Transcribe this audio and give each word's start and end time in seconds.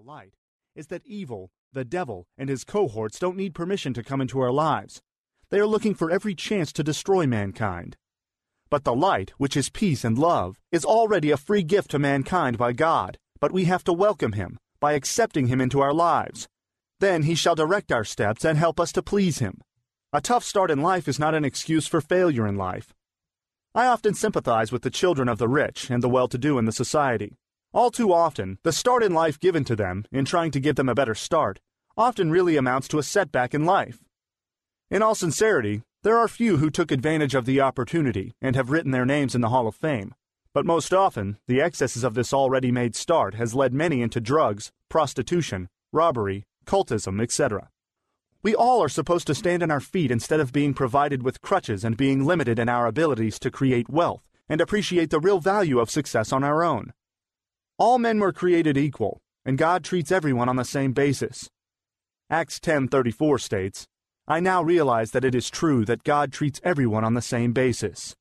the 0.00 0.10
light 0.10 0.34
is 0.74 0.86
that 0.86 1.02
evil, 1.04 1.50
the 1.72 1.84
devil, 1.84 2.26
and 2.38 2.48
his 2.48 2.64
cohorts 2.64 3.18
don't 3.18 3.36
need 3.36 3.54
permission 3.54 3.92
to 3.92 4.02
come 4.02 4.20
into 4.20 4.40
our 4.40 4.52
lives. 4.52 5.02
They 5.50 5.58
are 5.58 5.66
looking 5.66 5.94
for 5.94 6.10
every 6.10 6.34
chance 6.34 6.72
to 6.74 6.84
destroy 6.84 7.26
mankind. 7.26 7.96
But 8.70 8.84
the 8.84 8.94
light, 8.94 9.32
which 9.36 9.56
is 9.56 9.68
peace 9.68 10.04
and 10.04 10.16
love, 10.16 10.58
is 10.72 10.84
already 10.84 11.30
a 11.30 11.36
free 11.36 11.62
gift 11.62 11.90
to 11.90 11.98
mankind 11.98 12.56
by 12.56 12.72
God, 12.72 13.18
but 13.40 13.52
we 13.52 13.64
have 13.64 13.84
to 13.84 13.92
welcome 13.92 14.32
him 14.32 14.58
by 14.80 14.92
accepting 14.92 15.48
him 15.48 15.60
into 15.60 15.80
our 15.80 15.92
lives. 15.92 16.48
Then 17.00 17.24
he 17.24 17.34
shall 17.34 17.54
direct 17.54 17.92
our 17.92 18.04
steps 18.04 18.44
and 18.44 18.56
help 18.56 18.80
us 18.80 18.92
to 18.92 19.02
please 19.02 19.38
him. 19.38 19.60
A 20.12 20.20
tough 20.20 20.44
start 20.44 20.70
in 20.70 20.80
life 20.80 21.08
is 21.08 21.18
not 21.18 21.34
an 21.34 21.44
excuse 21.44 21.86
for 21.86 22.00
failure 22.00 22.46
in 22.46 22.56
life. 22.56 22.94
I 23.74 23.86
often 23.86 24.14
sympathize 24.14 24.72
with 24.72 24.82
the 24.82 24.90
children 24.90 25.28
of 25.28 25.38
the 25.38 25.48
rich 25.48 25.90
and 25.90 26.02
the 26.02 26.08
well 26.08 26.28
to 26.28 26.38
do 26.38 26.58
in 26.58 26.64
the 26.64 26.72
society. 26.72 27.36
All 27.72 27.92
too 27.92 28.12
often, 28.12 28.58
the 28.64 28.72
start 28.72 29.04
in 29.04 29.14
life 29.14 29.38
given 29.38 29.62
to 29.64 29.76
them, 29.76 30.04
in 30.10 30.24
trying 30.24 30.50
to 30.50 30.60
give 30.60 30.74
them 30.74 30.88
a 30.88 30.94
better 30.94 31.14
start, 31.14 31.60
often 31.96 32.30
really 32.30 32.56
amounts 32.56 32.88
to 32.88 32.98
a 32.98 33.02
setback 33.04 33.54
in 33.54 33.64
life. 33.64 34.00
In 34.90 35.02
all 35.02 35.14
sincerity, 35.14 35.82
there 36.02 36.18
are 36.18 36.26
few 36.26 36.56
who 36.56 36.68
took 36.68 36.90
advantage 36.90 37.36
of 37.36 37.44
the 37.44 37.60
opportunity 37.60 38.34
and 38.42 38.56
have 38.56 38.70
written 38.70 38.90
their 38.90 39.06
names 39.06 39.36
in 39.36 39.40
the 39.40 39.50
Hall 39.50 39.68
of 39.68 39.76
Fame. 39.76 40.14
But 40.52 40.66
most 40.66 40.92
often, 40.92 41.38
the 41.46 41.60
excesses 41.60 42.02
of 42.02 42.14
this 42.14 42.32
already 42.32 42.72
made 42.72 42.96
start 42.96 43.34
has 43.34 43.54
led 43.54 43.72
many 43.72 44.02
into 44.02 44.20
drugs, 44.20 44.72
prostitution, 44.88 45.68
robbery, 45.92 46.42
cultism, 46.64 47.22
etc. 47.22 47.68
We 48.42 48.52
all 48.52 48.82
are 48.82 48.88
supposed 48.88 49.28
to 49.28 49.34
stand 49.34 49.62
on 49.62 49.70
our 49.70 49.78
feet 49.78 50.10
instead 50.10 50.40
of 50.40 50.52
being 50.52 50.74
provided 50.74 51.22
with 51.22 51.40
crutches 51.40 51.84
and 51.84 51.96
being 51.96 52.24
limited 52.24 52.58
in 52.58 52.68
our 52.68 52.88
abilities 52.88 53.38
to 53.40 53.50
create 53.50 53.88
wealth 53.88 54.26
and 54.48 54.60
appreciate 54.60 55.10
the 55.10 55.20
real 55.20 55.38
value 55.38 55.78
of 55.78 55.88
success 55.88 56.32
on 56.32 56.42
our 56.42 56.64
own. 56.64 56.92
All 57.80 57.98
men 57.98 58.18
were 58.18 58.30
created 58.30 58.76
equal, 58.76 59.22
and 59.42 59.56
God 59.56 59.82
treats 59.82 60.12
everyone 60.12 60.50
on 60.50 60.56
the 60.56 60.66
same 60.66 60.92
basis. 60.92 61.48
Acts 62.28 62.60
10:34 62.60 63.38
states, 63.38 63.88
"I 64.28 64.38
now 64.38 64.62
realize 64.62 65.12
that 65.12 65.24
it 65.24 65.34
is 65.34 65.48
true 65.48 65.86
that 65.86 66.04
God 66.04 66.30
treats 66.30 66.60
everyone 66.62 67.04
on 67.04 67.14
the 67.14 67.22
same 67.22 67.54
basis." 67.54 68.14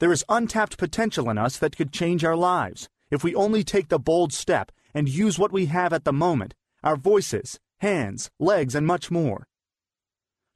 There 0.00 0.10
is 0.10 0.24
untapped 0.28 0.76
potential 0.76 1.30
in 1.30 1.38
us 1.38 1.56
that 1.58 1.76
could 1.76 1.92
change 1.92 2.24
our 2.24 2.34
lives 2.34 2.88
if 3.12 3.22
we 3.22 3.32
only 3.32 3.62
take 3.62 3.90
the 3.90 4.00
bold 4.00 4.32
step 4.32 4.72
and 4.92 5.08
use 5.08 5.38
what 5.38 5.52
we 5.52 5.66
have 5.66 5.92
at 5.92 6.02
the 6.02 6.12
moment 6.12 6.52
our 6.82 6.96
voices, 6.96 7.60
hands, 7.78 8.28
legs, 8.40 8.74
and 8.74 8.88
much 8.88 9.08
more. 9.08 9.46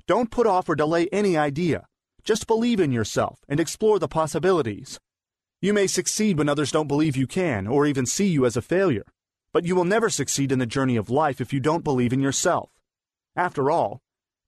Don't 0.09 0.33
put 0.33 0.49
off 0.49 0.69
or 0.69 0.75
delay 0.75 1.07
any 1.13 1.37
idea. 1.37 1.87
Just 2.25 2.49
believe 2.49 2.81
in 2.81 2.91
yourself 2.91 3.45
and 3.47 3.61
explore 3.61 4.01
the 4.01 4.09
possibilities. 4.09 4.99
You 5.61 5.73
may 5.73 5.87
succeed 5.87 6.39
when 6.39 6.49
others 6.49 6.73
don't 6.73 6.89
believe 6.89 7.17
you 7.17 7.27
can 7.27 7.67
or 7.67 7.87
even 7.87 8.07
see 8.07 8.27
you 8.27 8.47
as 8.47 8.57
a 8.57 8.63
failure, 8.63 9.07
but 9.53 9.65
you 9.65 9.75
will 9.75 9.85
never 9.85 10.09
succeed 10.09 10.53
in 10.53 10.59
the 10.59 10.67
journey 10.67 10.97
of 10.97 11.11
life 11.11 11.41
if 11.41 11.53
you 11.53 11.61
don't 11.61 11.85
believe 11.85 12.13
in 12.13 12.21
yourself. 12.21 12.71
After 13.37 13.71
all, 13.71 14.01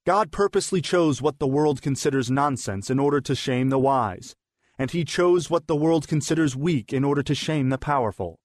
God 0.05 0.31
purposely 0.31 0.81
chose 0.81 1.21
what 1.21 1.39
the 1.39 1.47
world 1.47 1.81
considers 1.81 2.31
nonsense 2.31 2.89
in 2.89 2.99
order 2.99 3.21
to 3.21 3.35
shame 3.35 3.69
the 3.69 3.79
wise 3.79 4.35
and 4.77 4.91
he 4.91 5.05
chose 5.05 5.49
what 5.49 5.67
the 5.67 5.75
world 5.75 6.07
considers 6.07 6.55
weak 6.55 6.91
in 6.91 7.03
order 7.03 7.23
to 7.23 7.35
shame 7.35 7.69
the 7.69 7.77
powerful. 7.77 8.39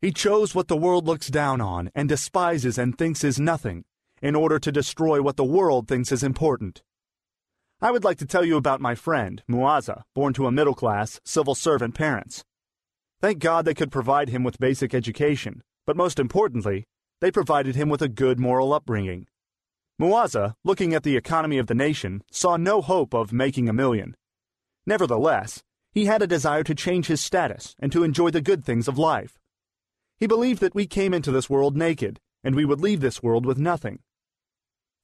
He 0.00 0.12
chose 0.12 0.54
what 0.54 0.68
the 0.68 0.76
world 0.76 1.06
looks 1.06 1.28
down 1.28 1.60
on 1.60 1.90
and 1.94 2.08
despises 2.08 2.78
and 2.78 2.96
thinks 2.96 3.24
is 3.24 3.40
nothing 3.40 3.84
in 4.20 4.34
order 4.34 4.58
to 4.58 4.72
destroy 4.72 5.20
what 5.20 5.36
the 5.36 5.44
world 5.44 5.88
thinks 5.88 6.12
is 6.12 6.22
important. 6.22 6.82
I 7.84 7.90
would 7.90 8.04
like 8.04 8.18
to 8.18 8.26
tell 8.26 8.44
you 8.44 8.56
about 8.56 8.80
my 8.80 8.94
friend, 8.94 9.42
Muazza, 9.50 10.04
born 10.14 10.32
to 10.34 10.46
a 10.46 10.52
middle 10.52 10.72
class, 10.72 11.20
civil 11.24 11.56
servant 11.56 11.96
parents. 11.96 12.44
Thank 13.20 13.40
God 13.40 13.64
they 13.64 13.74
could 13.74 13.90
provide 13.90 14.28
him 14.28 14.44
with 14.44 14.60
basic 14.60 14.94
education, 14.94 15.64
but 15.84 15.96
most 15.96 16.20
importantly, 16.20 16.84
they 17.20 17.32
provided 17.32 17.74
him 17.74 17.88
with 17.88 18.00
a 18.00 18.08
good 18.08 18.38
moral 18.38 18.72
upbringing. 18.72 19.26
Muazza, 20.00 20.54
looking 20.62 20.94
at 20.94 21.02
the 21.02 21.16
economy 21.16 21.58
of 21.58 21.66
the 21.66 21.74
nation, 21.74 22.22
saw 22.30 22.56
no 22.56 22.82
hope 22.82 23.12
of 23.12 23.32
making 23.32 23.68
a 23.68 23.72
million. 23.72 24.14
Nevertheless, 24.86 25.64
he 25.90 26.04
had 26.04 26.22
a 26.22 26.28
desire 26.28 26.62
to 26.62 26.76
change 26.76 27.08
his 27.08 27.20
status 27.20 27.74
and 27.80 27.90
to 27.90 28.04
enjoy 28.04 28.30
the 28.30 28.40
good 28.40 28.64
things 28.64 28.86
of 28.86 28.96
life. 28.96 29.40
He 30.20 30.28
believed 30.28 30.60
that 30.60 30.76
we 30.76 30.86
came 30.86 31.12
into 31.12 31.32
this 31.32 31.50
world 31.50 31.76
naked, 31.76 32.20
and 32.44 32.54
we 32.54 32.64
would 32.64 32.80
leave 32.80 33.00
this 33.00 33.24
world 33.24 33.44
with 33.44 33.58
nothing. 33.58 33.98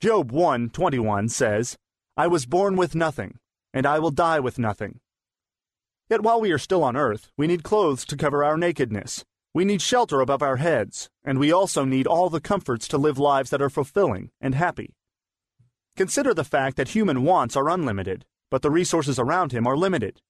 Job 0.01 0.31
1:21 0.31 1.29
says, 1.29 1.77
"I 2.19 2.27
was 2.27 2.45
born 2.45 2.77
with 2.77 2.95
nothing, 2.95 3.39
and 3.73 3.87
I 3.87 3.99
will 3.99 4.11
die 4.11 4.41
with 4.41 4.59
nothing." 4.59 5.01
Yet 6.11 6.23
while 6.23 6.41
we 6.41 6.51
are 6.51 6.59
still 6.59 6.83
on 6.83 6.97
earth, 6.97 7.31
we 7.37 7.47
need 7.47 7.63
clothes 7.63 8.05
to 8.07 8.17
cover 8.17 8.43
our 8.43 8.59
nakedness. 8.59 9.25
We 9.55 9.65
need 9.65 9.81
shelter 9.81 10.21
above 10.21 10.43
our 10.43 10.57
heads, 10.57 11.09
and 11.25 11.39
we 11.39 11.53
also 11.53 11.85
need 11.85 12.07
all 12.07 12.29
the 12.29 12.41
comforts 12.41 12.89
to 12.89 12.99
live 12.99 13.19
lives 13.19 13.51
that 13.51 13.63
are 13.63 13.71
fulfilling 13.71 14.31
and 14.41 14.55
happy. 14.55 14.97
Consider 15.97 16.35
the 16.35 16.45
fact 16.45 16.77
that 16.77 16.89
human 16.89 17.23
wants 17.23 17.57
are 17.57 17.69
unlimited, 17.69 18.27
but 18.51 18.63
the 18.63 18.71
resources 18.71 19.19
around 19.19 19.53
him 19.53 19.67
are 19.67 19.77
limited. 19.77 20.21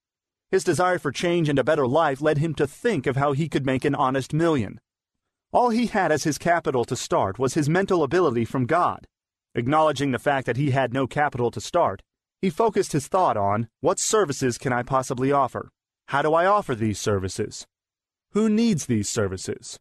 His 0.51 0.65
desire 0.65 0.99
for 0.99 1.11
change 1.11 1.49
and 1.49 1.59
a 1.59 1.65
better 1.65 1.87
life 1.87 2.21
led 2.21 2.39
him 2.39 2.55
to 2.55 2.67
think 2.67 3.07
of 3.07 3.17
how 3.17 3.33
he 3.33 3.49
could 3.49 3.67
make 3.67 3.85
an 3.85 3.95
honest 3.95 4.33
million. 4.35 4.81
All 5.53 5.71
he 5.71 5.87
had 5.87 6.13
as 6.13 6.25
his 6.25 6.37
capital 6.37 6.85
to 6.85 6.97
start 6.97 7.39
was 7.39 7.55
his 7.55 7.69
mental 7.69 8.03
ability 8.03 8.45
from 8.45 8.67
God. 8.67 9.07
Acknowledging 9.55 10.13
the 10.13 10.19
fact 10.19 10.47
that 10.47 10.57
he 10.57 10.71
had 10.71 10.93
no 10.93 11.07
capital 11.07 11.51
to 11.51 11.61
start, 11.61 12.03
he 12.41 12.51
focused 12.51 12.93
his 12.93 13.09
thought 13.09 13.37
on 13.37 13.69
what 13.81 13.99
services 13.99 14.59
can 14.59 14.73
I 14.73 14.83
possibly 14.83 15.33
offer? 15.33 15.71
How 16.09 16.23
do 16.23 16.35
I 16.35 16.47
offer 16.47 16.75
these 16.75 16.99
services? 16.99 17.67
Who 18.33 18.49
needs 18.49 18.87
these 18.87 19.09
services? 19.09 19.79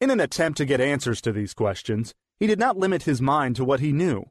In 0.00 0.10
an 0.10 0.20
attempt 0.20 0.58
to 0.58 0.64
get 0.64 0.80
answers 0.80 1.20
to 1.22 1.32
these 1.32 1.54
questions, 1.54 2.14
he 2.38 2.46
did 2.46 2.58
not 2.58 2.76
limit 2.76 3.04
his 3.04 3.22
mind 3.22 3.56
to 3.56 3.64
what 3.64 3.80
he 3.80 3.92
knew. 3.92 4.26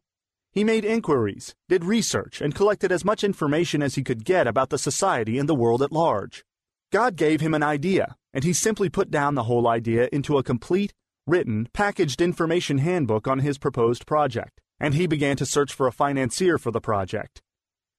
He 0.52 0.64
made 0.64 0.86
inquiries, 0.86 1.54
did 1.68 1.84
research, 1.84 2.40
and 2.40 2.56
collected 2.56 2.92
as 2.92 3.04
much 3.04 3.24
information 3.24 3.82
as 3.82 3.96
he 3.96 4.04
could 4.04 4.24
get 4.24 4.48
about 4.48 4.70
the 4.70 4.78
society 4.78 5.38
and 5.38 5.50
the 5.50 5.56
world 5.56 5.82
at 5.82 5.92
large. 5.92 6.46
God 6.92 7.18
gave 7.18 7.42
him 7.42 7.54
an 7.54 7.64
idea, 7.64 8.16
and 8.34 8.44
he 8.44 8.54
simply 8.54 8.90
put 8.90 9.12
down 9.12 9.36
the 9.36 9.44
whole 9.44 9.68
idea 9.68 10.08
into 10.14 10.38
a 10.38 10.44
complete, 10.44 10.94
written, 11.28 11.68
packaged 11.74 12.22
information 12.22 12.78
handbook 12.78 13.28
on 13.28 13.40
his 13.40 13.58
proposed 13.58 14.06
project, 14.06 14.62
and 14.80 14.94
he 14.94 15.08
began 15.08 15.38
to 15.38 15.46
search 15.46 15.74
for 15.74 15.88
a 15.88 15.92
financier 15.92 16.58
for 16.58 16.72
the 16.72 16.82
project. 16.82 17.42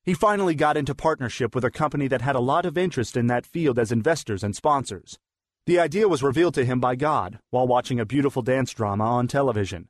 He 0.04 0.14
finally 0.14 0.54
got 0.54 0.76
into 0.76 0.94
partnership 0.94 1.54
with 1.54 1.64
a 1.64 1.70
company 1.70 2.06
that 2.09 2.22
had 2.22 2.37
a 2.37 2.41
lot 2.41 2.64
of 2.64 2.78
interest 2.78 3.16
in 3.16 3.26
that 3.26 3.44
field 3.44 3.78
as 3.78 3.91
investors 3.91 4.44
and 4.44 4.54
sponsors. 4.54 5.19
The 5.66 5.81
idea 5.81 6.06
was 6.06 6.22
revealed 6.22 6.54
to 6.54 6.64
him 6.64 6.78
by 6.78 6.94
God 6.94 7.41
while 7.50 7.66
watching 7.66 7.98
a 7.98 8.06
beautiful 8.06 8.42
dance 8.42 8.72
drama 8.72 9.04
on 9.04 9.26
television. 9.26 9.88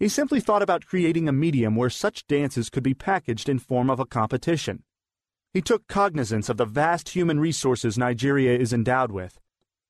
He 0.00 0.08
simply 0.08 0.40
thought 0.40 0.62
about 0.62 0.86
creating 0.86 1.28
a 1.28 1.32
medium 1.32 1.76
where 1.76 1.90
such 1.90 2.26
dances 2.26 2.70
could 2.70 2.82
be 2.82 2.94
packaged 2.94 3.48
in 3.48 3.58
form 3.58 3.88
of 3.88 4.00
a 4.00 4.06
competition. 4.06 4.82
He 5.52 5.60
took 5.60 5.86
cognizance 5.86 6.48
of 6.48 6.56
the 6.56 6.64
vast 6.64 7.10
human 7.10 7.38
resources 7.38 7.98
Nigeria 7.98 8.58
is 8.58 8.72
endowed 8.72 9.12
with, 9.12 9.38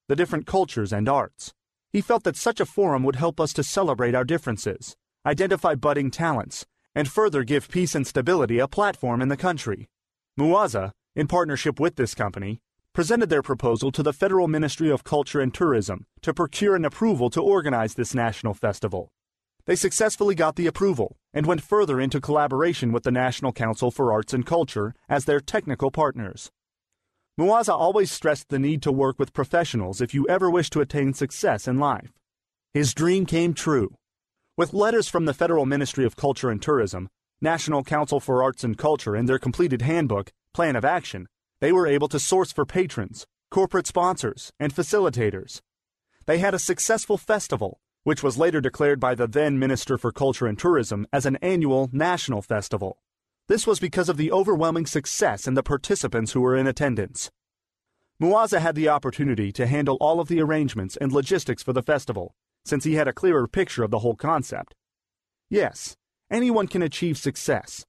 the 0.08 0.16
different 0.16 0.46
cultures 0.46 0.92
and 0.92 1.08
arts. 1.08 1.54
He 1.92 2.00
felt 2.00 2.24
that 2.24 2.36
such 2.36 2.60
a 2.60 2.66
forum 2.66 3.04
would 3.04 3.16
help 3.16 3.40
us 3.40 3.52
to 3.54 3.62
celebrate 3.62 4.14
our 4.14 4.24
differences, 4.24 4.96
identify 5.30 5.76
budding 5.76 6.10
talents, 6.10 6.66
and 6.92 7.08
further 7.08 7.44
give 7.44 7.68
peace 7.68 7.94
and 7.94 8.04
stability 8.04 8.58
a 8.58 8.66
platform 8.66 9.22
in 9.22 9.28
the 9.28 9.36
country. 9.36 9.88
Muaza, 10.36 10.90
in 11.14 11.28
partnership 11.28 11.78
with 11.78 11.94
this 11.94 12.16
company, 12.16 12.60
presented 12.92 13.30
their 13.30 13.40
proposal 13.40 13.92
to 13.92 14.02
the 14.02 14.12
Federal 14.12 14.48
Ministry 14.48 14.90
of 14.90 15.04
Culture 15.04 15.40
and 15.40 15.54
Tourism 15.54 16.04
to 16.22 16.34
procure 16.34 16.74
an 16.74 16.84
approval 16.84 17.30
to 17.30 17.40
organize 17.40 17.94
this 17.94 18.12
national 18.12 18.54
festival. 18.54 19.12
They 19.66 19.76
successfully 19.76 20.34
got 20.34 20.56
the 20.56 20.66
approval 20.66 21.16
and 21.32 21.46
went 21.46 21.62
further 21.62 22.00
into 22.00 22.20
collaboration 22.20 22.90
with 22.90 23.04
the 23.04 23.12
National 23.12 23.52
Council 23.52 23.92
for 23.92 24.12
Arts 24.12 24.34
and 24.34 24.44
Culture 24.44 24.94
as 25.08 25.26
their 25.26 25.38
technical 25.38 25.92
partners. 25.92 26.50
Muaza 27.38 27.72
always 27.72 28.10
stressed 28.10 28.48
the 28.48 28.58
need 28.58 28.82
to 28.82 28.90
work 28.90 29.16
with 29.20 29.32
professionals 29.32 30.00
if 30.00 30.12
you 30.12 30.26
ever 30.28 30.50
wish 30.50 30.70
to 30.70 30.80
attain 30.80 31.14
success 31.14 31.68
in 31.68 31.78
life. 31.78 32.10
His 32.74 32.94
dream 32.94 33.26
came 33.26 33.54
true. 33.54 33.94
With 34.60 34.74
letters 34.74 35.08
from 35.08 35.24
the 35.24 35.32
Federal 35.32 35.64
Ministry 35.64 36.04
of 36.04 36.16
Culture 36.16 36.50
and 36.50 36.60
Tourism, 36.60 37.08
National 37.40 37.82
Council 37.82 38.20
for 38.20 38.42
Arts 38.42 38.62
and 38.62 38.76
Culture, 38.76 39.14
and 39.14 39.26
their 39.26 39.38
completed 39.38 39.80
handbook, 39.80 40.32
Plan 40.52 40.76
of 40.76 40.84
Action, 40.84 41.28
they 41.62 41.72
were 41.72 41.86
able 41.86 42.08
to 42.08 42.20
source 42.20 42.52
for 42.52 42.66
patrons, 42.66 43.26
corporate 43.50 43.86
sponsors, 43.86 44.52
and 44.60 44.74
facilitators. 44.74 45.62
They 46.26 46.40
had 46.40 46.52
a 46.52 46.58
successful 46.58 47.16
festival 47.16 47.80
which 48.02 48.22
was 48.22 48.36
later 48.36 48.60
declared 48.60 49.00
by 49.00 49.14
the 49.14 49.26
then 49.26 49.58
Minister 49.58 49.96
for 49.96 50.12
Culture 50.12 50.46
and 50.46 50.58
Tourism 50.58 51.06
as 51.10 51.24
an 51.24 51.36
annual 51.36 51.88
national 51.90 52.42
festival. 52.42 52.98
This 53.48 53.66
was 53.66 53.80
because 53.80 54.10
of 54.10 54.18
the 54.18 54.30
overwhelming 54.30 54.84
success 54.84 55.46
and 55.46 55.56
the 55.56 55.62
participants 55.62 56.32
who 56.32 56.42
were 56.42 56.54
in 56.54 56.66
attendance. 56.66 57.30
Muazza 58.20 58.60
had 58.60 58.74
the 58.74 58.90
opportunity 58.90 59.52
to 59.52 59.66
handle 59.66 59.96
all 60.02 60.20
of 60.20 60.28
the 60.28 60.42
arrangements 60.42 60.98
and 60.98 61.12
logistics 61.12 61.62
for 61.62 61.72
the 61.72 61.82
festival, 61.82 62.34
since 62.64 62.84
he 62.84 62.94
had 62.94 63.08
a 63.08 63.12
clearer 63.12 63.46
picture 63.46 63.82
of 63.82 63.90
the 63.90 64.00
whole 64.00 64.16
concept. 64.16 64.74
Yes, 65.48 65.96
anyone 66.30 66.66
can 66.66 66.82
achieve 66.82 67.18
success. 67.18 67.84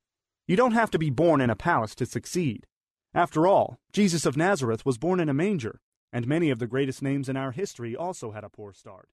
You 0.48 0.56
don't 0.56 0.74
have 0.74 0.92
to 0.92 1.00
be 1.00 1.10
born 1.10 1.42
in 1.42 1.50
a 1.50 1.56
palace 1.56 1.96
to 1.96 2.06
succeed. 2.06 2.66
After 3.14 3.46
all, 3.46 3.78
Jesus 3.94 4.26
of 4.26 4.38
Nazareth 4.38 4.86
was 4.86 4.98
born 4.98 5.20
in 5.20 5.30
a 5.30 5.34
manger, 5.34 5.80
and 6.14 6.28
many 6.28 6.50
of 6.50 6.60
the 6.60 6.68
greatest 6.68 7.02
names 7.02 7.30
in 7.30 7.38
our 7.38 7.52
history 7.52 7.96
also 7.96 8.32
had 8.32 8.44
a 8.44 8.50
poor 8.50 8.74
start. 8.74 9.10